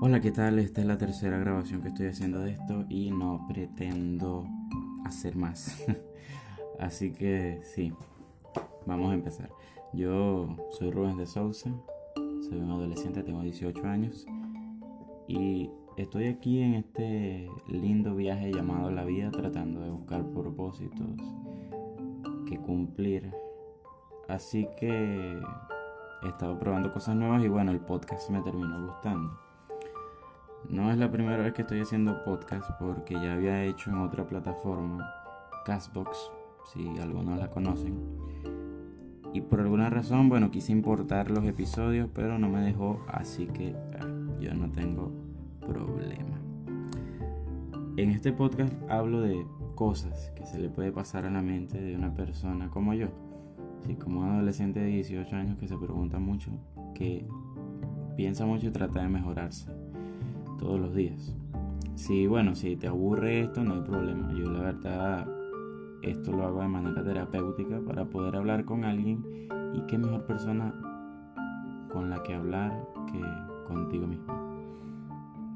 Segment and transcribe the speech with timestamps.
[0.00, 0.60] Hola, ¿qué tal?
[0.60, 4.46] Esta es la tercera grabación que estoy haciendo de esto y no pretendo
[5.04, 5.84] hacer más.
[6.78, 7.92] Así que sí,
[8.86, 9.50] vamos a empezar.
[9.92, 11.72] Yo soy Rubén de Sousa,
[12.14, 14.24] soy un adolescente, tengo 18 años
[15.26, 21.10] y estoy aquí en este lindo viaje llamado la vida tratando de buscar propósitos
[22.46, 23.32] que cumplir.
[24.28, 25.40] Así que
[26.22, 29.47] he estado probando cosas nuevas y bueno, el podcast me terminó gustando.
[30.66, 34.26] No es la primera vez que estoy haciendo podcast porque ya había hecho en otra
[34.26, 35.08] plataforma,
[35.64, 36.30] Castbox,
[36.72, 37.94] si algunos la conocen.
[39.32, 43.74] Y por alguna razón, bueno, quise importar los episodios, pero no me dejó, así que
[43.98, 44.06] ah,
[44.40, 45.10] yo no tengo
[45.60, 46.38] problema.
[47.96, 51.96] En este podcast hablo de cosas que se le puede pasar a la mente de
[51.96, 53.08] una persona como yo.
[53.86, 56.50] Sí, como un adolescente de 18 años que se pregunta mucho,
[56.94, 57.26] que
[58.16, 59.77] piensa mucho y trata de mejorarse
[60.58, 61.34] todos los días.
[61.94, 64.32] Si, bueno, si te aburre esto, no hay problema.
[64.32, 65.26] Yo la verdad,
[66.02, 70.74] esto lo hago de manera terapéutica para poder hablar con alguien y qué mejor persona
[71.90, 73.20] con la que hablar que
[73.66, 74.26] contigo mismo.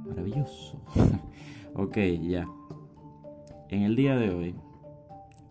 [0.09, 0.81] Maravilloso.
[1.75, 2.49] ok, ya.
[3.69, 4.55] En el día de hoy,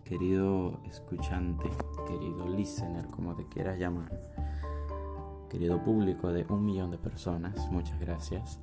[0.04, 1.68] querido escuchante,
[2.06, 4.12] querido listener, como te quieras llamar,
[5.52, 8.58] querido público de un millón de personas, muchas gracias.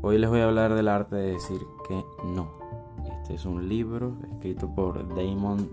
[0.00, 2.48] Hoy les voy a hablar del arte de decir que no.
[3.20, 5.68] Este es un libro escrito por Damon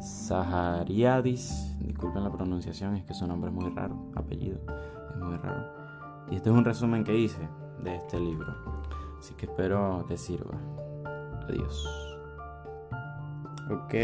[0.00, 1.76] Zahariadis.
[1.80, 4.60] Disculpen la pronunciación, es que su nombre es muy raro, apellido
[5.10, 5.66] es muy raro.
[6.30, 7.48] Y este es un resumen que hice
[7.82, 8.54] de este libro.
[9.18, 10.56] Así que espero te sirva.
[11.48, 11.84] Adiós.
[13.68, 13.94] Ok,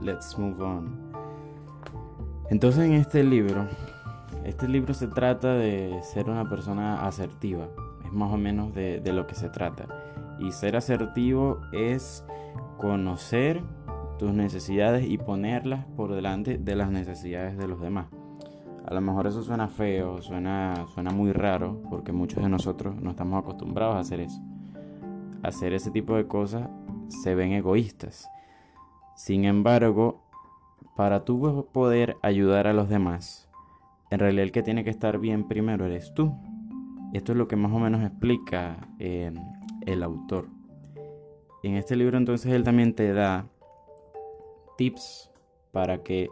[0.00, 1.12] let's move on.
[2.48, 3.66] Entonces en este libro,
[4.44, 7.68] este libro se trata de ser una persona asertiva
[8.12, 9.86] más o menos de, lo que se trata.
[10.38, 12.24] Y ser asertivo es
[12.78, 13.62] conocer
[14.18, 18.06] tus necesidades y ponerlas por delante de las necesidades de los demás.
[18.86, 23.10] A lo mejor eso suena feo, suena, suena muy raro, porque muchos de nosotros no
[23.10, 24.40] estamos acostumbrados a hacer eso.
[25.42, 26.68] Hacer ese tipo de cosas
[27.08, 28.28] se ven egoístas.
[29.14, 30.22] Sin embargo,
[30.96, 33.49] para tú poder ayudar a los demás,
[34.10, 36.34] en realidad el que tiene que estar bien primero eres tú.
[37.12, 39.32] Esto es lo que más o menos explica eh,
[39.86, 40.48] el autor.
[41.62, 43.46] En este libro entonces él también te da
[44.76, 45.30] tips
[45.72, 46.28] para que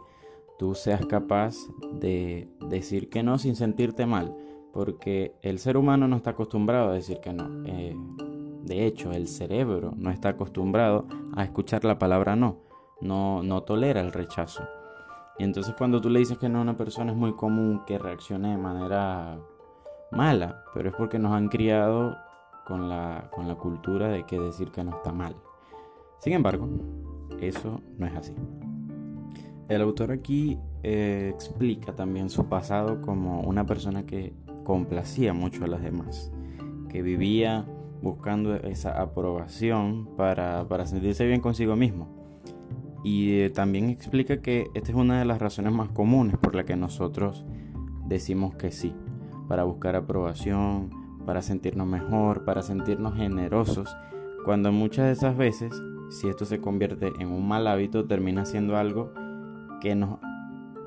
[0.57, 1.55] tú seas capaz
[1.93, 4.35] de decir que no sin sentirte mal,
[4.73, 7.63] porque el ser humano no está acostumbrado a decir que no.
[7.65, 7.95] Eh,
[8.63, 12.57] de hecho, el cerebro no está acostumbrado a escuchar la palabra no,
[13.01, 14.63] no, no tolera el rechazo.
[15.39, 17.97] Y entonces cuando tú le dices que no a una persona es muy común que
[17.97, 19.39] reaccione de manera
[20.11, 22.17] mala, pero es porque nos han criado
[22.65, 25.35] con la, con la cultura de que decir que no está mal.
[26.19, 26.67] Sin embargo,
[27.39, 28.35] eso no es así.
[29.69, 34.33] El autor aquí eh, explica también su pasado como una persona que
[34.65, 36.33] complacía mucho a las demás,
[36.89, 37.65] que vivía
[38.01, 42.18] buscando esa aprobación para, para sentirse bien consigo mismo.
[43.03, 46.65] Y eh, también explica que esta es una de las razones más comunes por la
[46.65, 47.45] que nosotros
[48.05, 48.93] decimos que sí
[49.47, 50.91] para buscar aprobación,
[51.25, 53.95] para sentirnos mejor, para sentirnos generosos,
[54.45, 55.73] cuando muchas de esas veces,
[56.09, 59.11] si esto se convierte en un mal hábito, termina siendo algo
[59.81, 60.19] que nos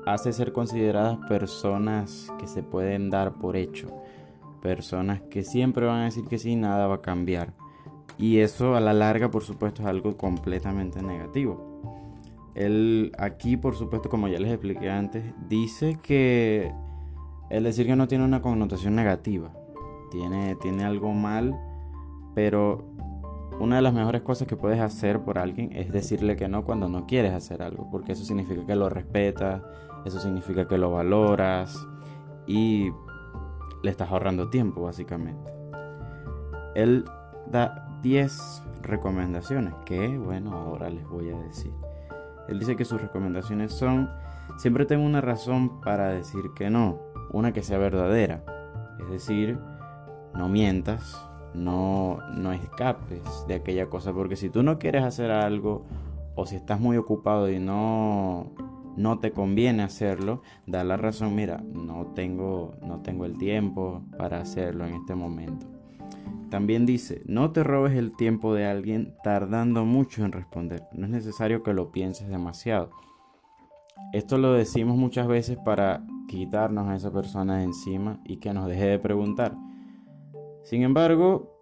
[0.05, 3.89] hace ser consideradas personas que se pueden dar por hecho,
[4.61, 7.53] personas que siempre van a decir que sí, nada va a cambiar.
[8.17, 11.72] Y eso a la larga, por supuesto, es algo completamente negativo.
[12.55, 16.71] Él aquí, por supuesto, como ya les expliqué antes, dice que
[17.49, 19.51] el decir que no tiene una connotación negativa.
[20.11, 21.59] Tiene, tiene algo mal,
[22.35, 22.85] pero
[23.59, 26.89] una de las mejores cosas que puedes hacer por alguien es decirle que no cuando
[26.89, 29.61] no quieres hacer algo, porque eso significa que lo respetas,
[30.05, 31.87] eso significa que lo valoras
[32.47, 32.91] y
[33.83, 35.51] le estás ahorrando tiempo básicamente.
[36.75, 37.05] Él
[37.49, 41.73] da 10 recomendaciones que, bueno, ahora les voy a decir.
[42.47, 44.09] Él dice que sus recomendaciones son,
[44.57, 48.43] siempre tengo una razón para decir que no una que sea verdadera.
[48.99, 49.57] Es decir,
[50.33, 51.19] no mientas,
[51.53, 55.83] no, no escapes de aquella cosa, porque si tú no quieres hacer algo
[56.35, 58.51] o si estás muy ocupado y no,
[58.95, 64.39] no te conviene hacerlo, da la razón, mira, no tengo, no tengo el tiempo para
[64.39, 65.67] hacerlo en este momento.
[66.53, 70.83] También dice, no te robes el tiempo de alguien tardando mucho en responder.
[70.91, 72.91] No es necesario que lo pienses demasiado.
[74.11, 78.67] Esto lo decimos muchas veces para quitarnos a esa persona de encima y que nos
[78.67, 79.55] deje de preguntar.
[80.61, 81.59] Sin embargo,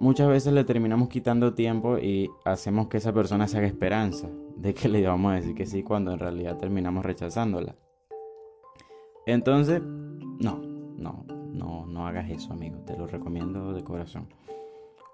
[0.00, 4.74] muchas veces le terminamos quitando tiempo y hacemos que esa persona se haga esperanza de
[4.74, 7.76] que le vamos a decir que sí cuando en realidad terminamos rechazándola.
[9.24, 10.58] Entonces, no,
[10.98, 12.78] no, no, no hagas eso, amigo.
[12.86, 14.28] Te lo recomiendo de corazón.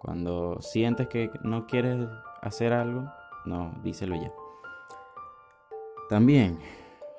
[0.00, 2.08] Cuando sientes que no quieres
[2.42, 3.04] hacer algo,
[3.44, 4.32] no, díselo ya.
[6.08, 6.58] También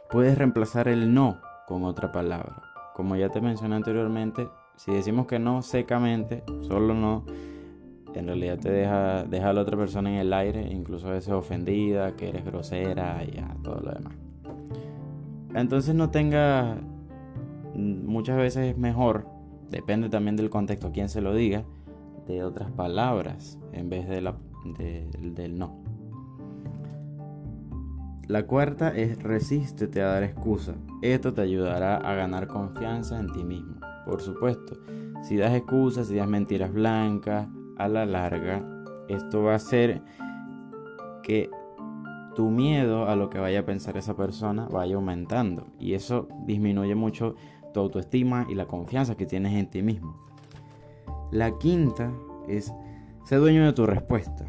[0.09, 2.61] puedes reemplazar el no con otra palabra.
[2.95, 7.23] Como ya te mencioné anteriormente, si decimos que no secamente, solo no,
[8.13, 11.31] en realidad te deja, deja a la otra persona en el aire, incluso a veces
[11.31, 14.13] ofendida, que eres grosera y a todo lo demás.
[15.53, 16.77] Entonces no tenga,
[17.75, 19.27] muchas veces es mejor,
[19.69, 21.63] depende también del contexto, a quien se lo diga,
[22.27, 24.35] de otras palabras en vez de la,
[24.77, 25.81] del no.
[28.27, 30.75] La cuarta es resístete a dar excusa.
[31.01, 33.75] Esto te ayudará a ganar confianza en ti mismo.
[34.05, 34.77] Por supuesto,
[35.21, 37.47] si das excusas, si das mentiras blancas,
[37.77, 38.63] a la larga,
[39.07, 40.01] esto va a hacer
[41.23, 41.49] que
[42.35, 45.67] tu miedo a lo que vaya a pensar esa persona vaya aumentando.
[45.79, 47.35] Y eso disminuye mucho
[47.71, 50.15] tu autoestima y la confianza que tienes en ti mismo.
[51.31, 52.11] La quinta
[52.47, 52.73] es
[53.25, 54.47] ser dueño de tu respuesta.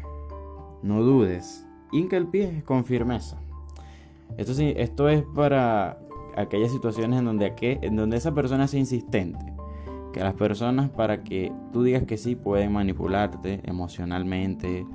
[0.81, 1.65] No dudes.
[1.91, 3.37] Inca el pie con firmeza.
[4.37, 5.99] Esto, esto es para
[6.35, 9.53] aquellas situaciones en donde, en donde esa persona es insistente.
[10.11, 14.85] Que las personas para que tú digas que sí pueden manipularte emocionalmente,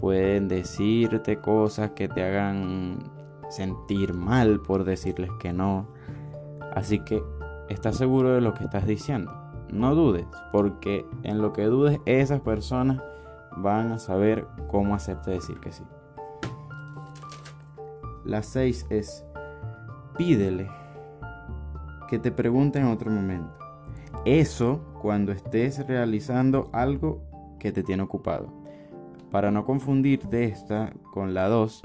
[0.00, 2.98] pueden decirte cosas que te hagan
[3.48, 5.88] sentir mal por decirles que no.
[6.74, 7.22] Así que
[7.68, 9.32] estás seguro de lo que estás diciendo.
[9.72, 13.02] No dudes, porque en lo que dudes esas personas
[13.56, 15.82] van a saber cómo hacerte decir que sí.
[18.24, 19.24] La 6 es,
[20.16, 20.68] pídele
[22.08, 23.52] que te pregunte en otro momento.
[24.24, 27.22] Eso cuando estés realizando algo
[27.58, 28.48] que te tiene ocupado.
[29.30, 31.82] Para no confundirte esta con la 2,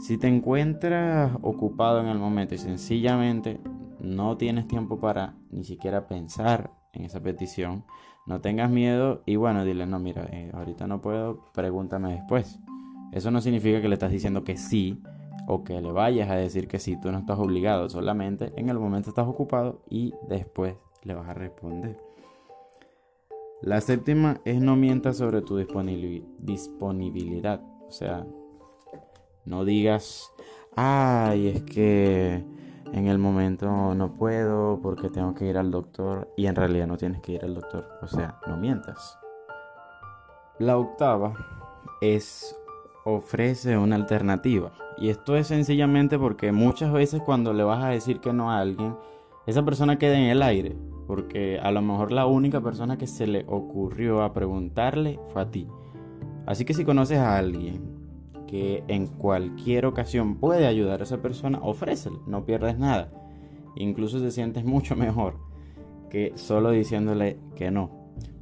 [0.00, 3.60] si te encuentras ocupado en el momento y sencillamente
[4.06, 7.84] no tienes tiempo para ni siquiera pensar en esa petición,
[8.26, 12.58] no tengas miedo y bueno, dile, no, mira, eh, ahorita no puedo, pregúntame después.
[13.12, 15.02] Eso no significa que le estás diciendo que sí
[15.46, 18.78] o que le vayas a decir que sí, tú no estás obligado, solamente en el
[18.78, 20.74] momento estás ocupado y después
[21.04, 21.98] le vas a responder.
[23.62, 27.62] La séptima es no mientas sobre tu disponibilidad.
[27.88, 28.26] O sea,
[29.46, 30.30] no digas,
[30.76, 32.44] ay, es que
[32.96, 36.96] en el momento no puedo porque tengo que ir al doctor y en realidad no
[36.96, 37.86] tienes que ir al doctor.
[38.02, 39.18] O sea, no mientas.
[40.58, 41.34] La octava
[42.00, 42.56] es
[43.04, 44.72] ofrece una alternativa.
[44.98, 48.60] Y esto es sencillamente porque muchas veces cuando le vas a decir que no a
[48.60, 48.96] alguien,
[49.46, 50.76] esa persona queda en el aire.
[51.06, 55.50] Porque a lo mejor la única persona que se le ocurrió a preguntarle fue a
[55.50, 55.68] ti.
[56.46, 57.95] Así que si conoces a alguien
[58.46, 63.10] que en cualquier ocasión puede ayudar a esa persona, ofrécele, no pierdes nada.
[63.76, 65.34] Incluso te sientes mucho mejor
[66.10, 67.90] que solo diciéndole que no.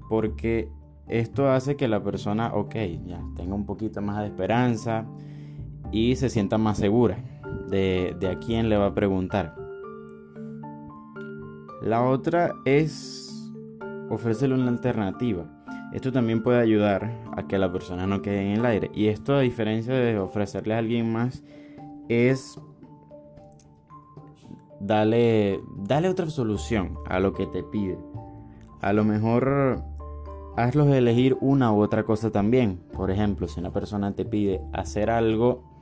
[0.09, 0.69] Porque
[1.09, 2.75] esto hace que la persona, ok,
[3.07, 5.07] ya tenga un poquito más de esperanza
[5.93, 7.19] y se sienta más segura
[7.69, 9.55] de, a quién le va a preguntar.
[11.83, 13.53] La otra es
[14.11, 15.64] ofrecerle una alternativa.
[15.93, 18.91] Esto también puede ayudar a que la persona no quede en el aire.
[18.95, 21.43] Y esto a diferencia de ofrecerle a alguien más
[22.09, 22.61] es
[24.81, 27.99] darle, dale otra solución a lo que te pide.
[28.81, 29.83] A lo mejor
[30.57, 32.81] hazlos elegir una u otra cosa también.
[32.93, 35.74] Por ejemplo, si una persona te pide hacer algo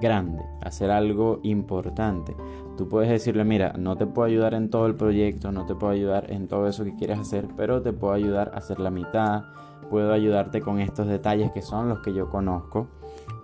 [0.00, 2.36] grande, hacer algo importante,
[2.76, 5.92] tú puedes decirle, mira, no te puedo ayudar en todo el proyecto, no te puedo
[5.92, 9.44] ayudar en todo eso que quieres hacer, pero te puedo ayudar a hacer la mitad,
[9.90, 12.88] puedo ayudarte con estos detalles que son los que yo conozco.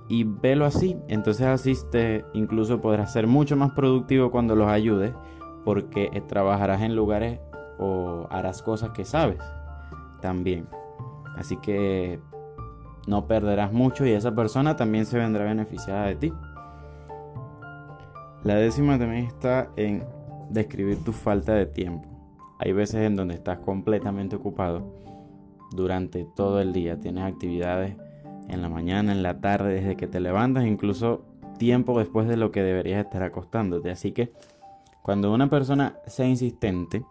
[0.08, 5.12] Y velo así, entonces así te incluso podrás ser mucho más productivo cuando los ayudes,
[5.64, 7.40] porque trabajarás en lugares
[7.78, 9.42] o harás cosas que sabes
[10.20, 10.68] también.
[11.36, 12.20] Así que
[13.06, 16.32] no perderás mucho y esa persona también se vendrá beneficiada de ti.
[18.42, 20.04] La décima también está en
[20.50, 22.08] describir tu falta de tiempo.
[22.58, 24.94] Hay veces en donde estás completamente ocupado
[25.72, 26.98] durante todo el día.
[26.98, 27.96] Tienes actividades
[28.48, 31.24] en la mañana, en la tarde, desde que te levantas, incluso
[31.58, 33.90] tiempo después de lo que deberías estar acostándote.
[33.90, 34.32] Así que
[35.02, 37.04] cuando una persona sea insistente,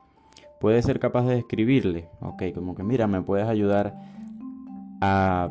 [0.60, 3.96] puede ser capaz de describirle, ok, como que mira, me puedes ayudar
[5.02, 5.50] a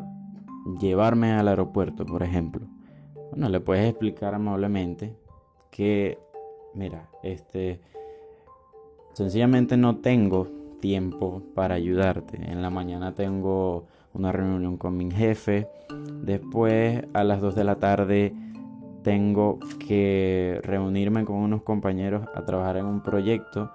[0.79, 2.65] llevarme al aeropuerto, por ejemplo.
[3.31, 5.15] Bueno, le puedes explicar amablemente
[5.71, 6.17] que,
[6.73, 7.81] mira, este,
[9.13, 10.47] sencillamente no tengo
[10.79, 12.51] tiempo para ayudarte.
[12.51, 15.67] En la mañana tengo una reunión con mi jefe,
[16.23, 18.33] después a las 2 de la tarde
[19.03, 23.69] tengo que reunirme con unos compañeros a trabajar en un proyecto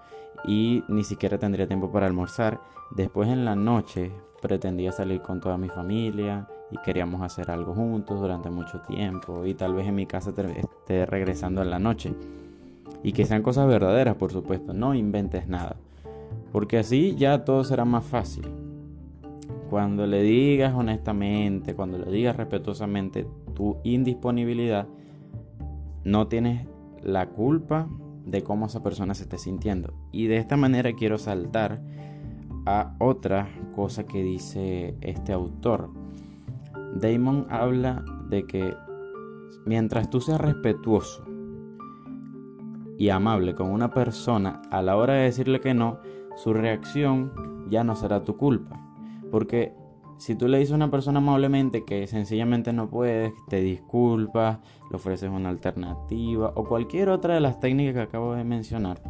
[0.45, 2.61] y ni siquiera tendría tiempo para almorzar.
[2.91, 4.11] Después en la noche
[4.43, 9.55] pretendía salir con toda mi familia y queríamos hacer algo juntos durante mucho tiempo y
[9.55, 12.15] tal vez en mi casa esté regresando en la noche.
[13.03, 15.77] Y que sean cosas verdaderas, por supuesto, no inventes nada.
[16.53, 18.47] Porque así ya todo será más fácil.
[19.71, 24.87] Cuando le digas honestamente, cuando le digas respetuosamente tu indisponibilidad,
[26.05, 26.67] no tienes
[27.03, 27.89] la culpa
[28.27, 29.95] de cómo esa persona se esté sintiendo.
[30.13, 31.81] Y de esta manera quiero saltar
[32.67, 35.91] a otra cosa que dice este autor.
[36.95, 38.75] Damon habla de que
[39.65, 41.25] mientras tú seas respetuoso
[42.99, 46.01] y amable con una persona a la hora de decirle que no,
[46.37, 47.33] su reacción
[47.71, 48.79] ya no será tu culpa.
[49.31, 49.75] Porque
[50.19, 54.59] si tú le dices a una persona amablemente que sencillamente no puedes, te disculpas,
[54.91, 59.01] le ofreces una alternativa o cualquier otra de las técnicas que acabo de mencionar,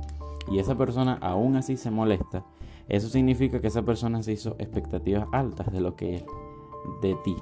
[0.50, 2.44] y esa persona aún así se molesta,
[2.88, 6.24] eso significa que esa persona se hizo expectativas altas de lo que es
[7.02, 7.36] de ti.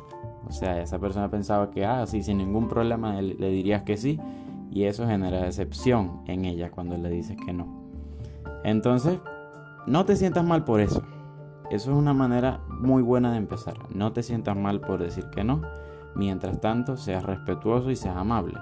[0.49, 3.97] O sea, esa persona pensaba que, ah, sí, sin ningún problema le, le dirías que
[3.97, 4.18] sí,
[4.71, 7.66] y eso genera decepción en ella cuando le dices que no.
[8.64, 9.18] Entonces,
[9.87, 11.02] no te sientas mal por eso.
[11.71, 13.75] Eso es una manera muy buena de empezar.
[13.95, 15.62] No te sientas mal por decir que no.
[16.14, 18.59] Mientras tanto, seas respetuoso y seas amable.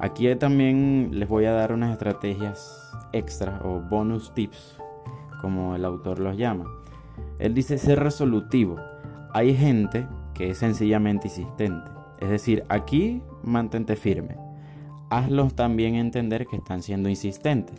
[0.00, 4.78] Aquí también les voy a dar unas estrategias extra o bonus tips,
[5.40, 6.64] como el autor los llama.
[7.38, 8.76] Él dice ser resolutivo.
[9.32, 11.90] Hay gente que es sencillamente insistente.
[12.20, 14.36] Es decir, aquí mantente firme.
[15.10, 17.78] Hazlos también entender que están siendo insistentes.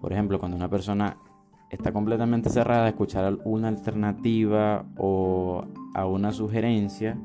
[0.00, 1.16] Por ejemplo, cuando una persona
[1.70, 5.64] está completamente cerrada a escuchar una alternativa o
[5.94, 7.16] a una sugerencia,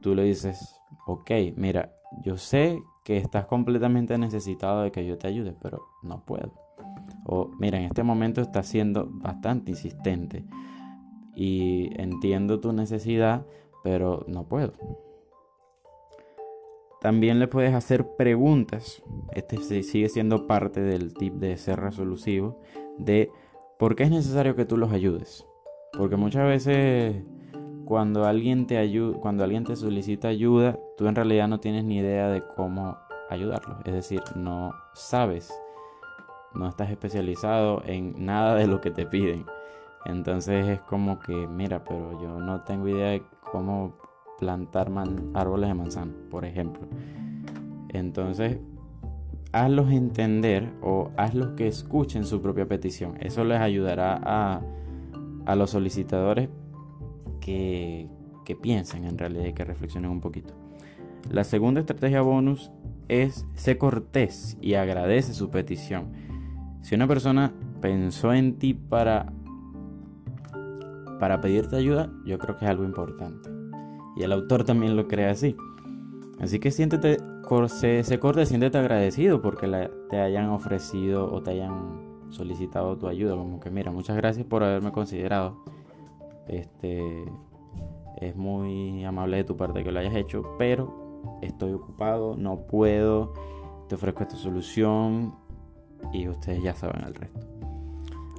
[0.00, 1.92] tú le dices, ok, mira,
[2.22, 6.52] yo sé que estás completamente necesitado de que yo te ayude, pero no puedo.
[7.26, 10.44] O mira, en este momento estás siendo bastante insistente
[11.34, 13.46] y entiendo tu necesidad,
[13.82, 14.72] pero no puedo.
[17.00, 19.02] También le puedes hacer preguntas.
[19.32, 22.60] Este sigue siendo parte del tip de ser resolusivo,
[22.98, 23.30] de
[23.78, 25.44] ¿Por qué es necesario que tú los ayudes?
[25.98, 27.16] Porque muchas veces
[27.84, 31.98] cuando alguien te ayuda, cuando alguien te solicita ayuda, tú en realidad no tienes ni
[31.98, 32.96] idea de cómo
[33.28, 33.78] ayudarlo.
[33.84, 35.52] Es decir, no sabes,
[36.54, 39.44] no estás especializado en nada de lo que te piden.
[40.04, 43.96] Entonces es como que, mira, pero yo no tengo idea de cómo
[44.38, 44.90] plantar
[45.34, 46.86] árboles de manzana, por ejemplo.
[47.88, 48.58] Entonces
[49.52, 53.16] hazlos entender o hazlos que escuchen su propia petición.
[53.20, 54.60] Eso les ayudará a,
[55.46, 56.48] a los solicitadores
[57.40, 58.08] que,
[58.44, 60.54] que piensen en realidad y que reflexionen un poquito.
[61.30, 62.72] La segunda estrategia bonus
[63.08, 66.08] es ser cortés y agradece su petición.
[66.82, 69.32] Si una persona pensó en ti para,
[71.24, 73.48] para pedirte ayuda, yo creo que es algo importante.
[74.14, 75.56] Y el autor también lo cree así.
[76.38, 77.16] Así que siéntete
[77.68, 79.66] se, corte, siéntete agradecido porque
[80.10, 83.36] te hayan ofrecido o te hayan solicitado tu ayuda.
[83.36, 85.64] Como que, mira, muchas gracias por haberme considerado.
[86.46, 87.24] Este
[88.18, 93.32] es muy amable de tu parte que lo hayas hecho, pero estoy ocupado, no puedo.
[93.88, 95.34] Te ofrezco esta solución
[96.12, 97.46] y ustedes ya saben el resto.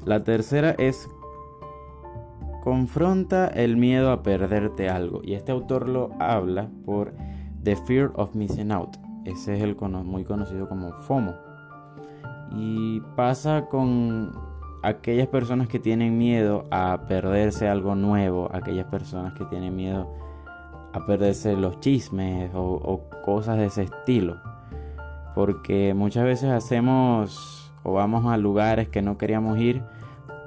[0.05, 1.09] La tercera es
[2.65, 5.21] confronta el miedo a perderte algo.
[5.23, 7.13] Y este autor lo habla por
[7.63, 8.97] The Fear of Missing Out.
[9.23, 11.35] Ese es el muy conocido como FOMO.
[12.57, 14.31] Y pasa con
[14.81, 20.11] aquellas personas que tienen miedo a perderse algo nuevo, aquellas personas que tienen miedo
[20.91, 24.37] a perderse los chismes o, o cosas de ese estilo.
[25.35, 29.83] Porque muchas veces hacemos o vamos a lugares que no queríamos ir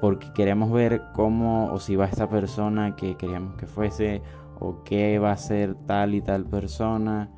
[0.01, 4.23] porque queremos ver cómo o si va esta persona que queríamos que fuese
[4.61, 7.31] o qué va a ser tal y tal persona.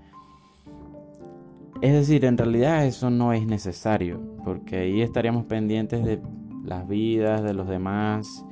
[1.81, 6.21] Es decir, en realidad eso no es necesario, porque ahí estaríamos pendientes de
[6.65, 8.45] las vidas de los demás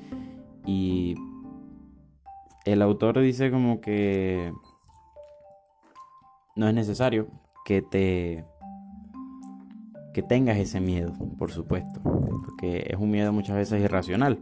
[0.64, 1.14] y
[2.64, 4.52] el autor dice como que
[6.56, 7.28] no es necesario
[7.64, 8.44] que te
[10.18, 14.40] que tengas ese miedo, por supuesto, porque es un miedo muchas veces irracional.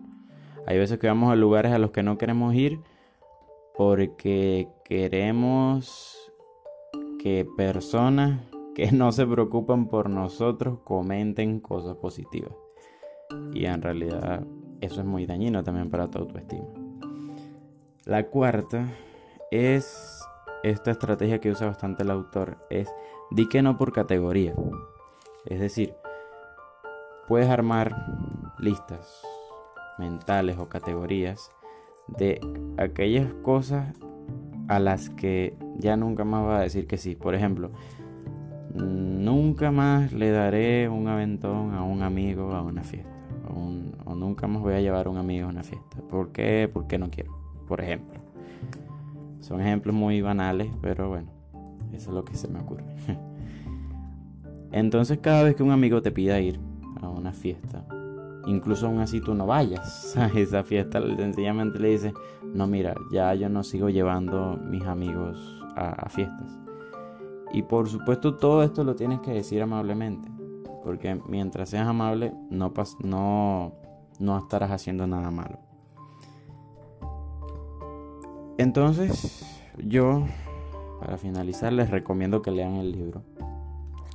[0.66, 2.80] Hay veces que vamos a lugares a los que no queremos ir
[3.76, 6.16] porque queremos
[7.18, 8.40] que personas
[8.74, 12.54] que no se preocupan por nosotros comenten cosas positivas.
[13.52, 14.46] y en realidad
[14.80, 16.64] eso es muy dañino también para tu autoestima.
[18.06, 18.88] La cuarta
[19.50, 20.24] es
[20.62, 22.88] esta estrategia que usa bastante el autor, es
[23.30, 24.54] di que no por categoría.
[25.46, 25.94] Es decir,
[27.28, 27.94] puedes armar
[28.58, 29.22] listas
[29.98, 31.50] mentales o categorías
[32.08, 32.40] de
[32.78, 33.94] aquellas cosas
[34.68, 37.14] a las que ya nunca más va a decir que sí.
[37.14, 37.70] Por ejemplo,
[38.74, 43.10] nunca más le daré un aventón a un amigo a una fiesta.
[43.48, 45.98] O, nunca más voy a llevar a un amigo a una fiesta.
[46.08, 46.70] ¿Por qué?
[46.72, 47.36] Porque no quiero.
[47.68, 48.20] Por ejemplo.
[49.40, 51.30] Son ejemplos muy banales, pero bueno,
[51.92, 52.84] eso es lo que se me ocurre.
[54.72, 56.60] Entonces cada vez que un amigo te pida ir
[57.00, 57.84] a una fiesta,
[58.46, 63.34] incluso aún así tú no vayas a esa fiesta, sencillamente le dices, no mira, ya
[63.34, 66.58] yo no sigo llevando mis amigos a, fiestas.
[67.52, 70.28] Y por supuesto todo esto lo tienes que decir amablemente,
[70.82, 73.72] porque mientras seas amable no, no,
[74.18, 75.58] no estarás haciendo nada malo.
[78.58, 79.44] Entonces,
[79.76, 80.24] yo,
[80.98, 83.22] para finalizar, les recomiendo que lean el libro,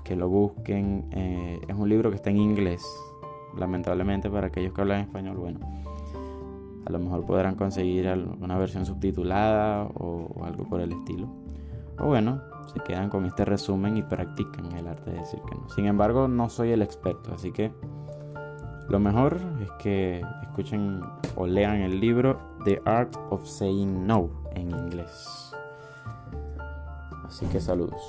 [0.03, 1.07] que lo busquen.
[1.11, 2.83] Eh, es un libro que está en inglés,
[3.57, 5.59] lamentablemente para aquellos que hablan español, bueno,
[6.85, 8.07] a lo mejor podrán conseguir
[8.39, 11.27] una versión subtitulada o, algo por el estilo.
[11.99, 12.41] O bueno,
[12.73, 15.69] se quedan con este resumen y practican el arte de decir que no.
[15.69, 17.71] Sin embargo, no soy el experto, así que
[18.89, 21.01] lo mejor es que escuchen
[21.35, 25.53] o lean el libro The Art of Saying No en inglés.
[27.25, 28.01] Así que saludos.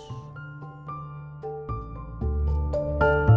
[3.03, 3.32] you